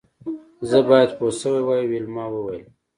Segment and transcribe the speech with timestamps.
[0.69, 2.63] زه باید پوه شوې وای ویلما وویل